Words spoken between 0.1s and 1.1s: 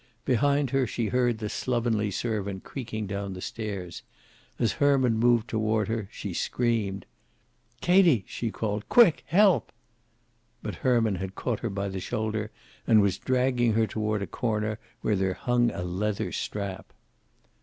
Behind her she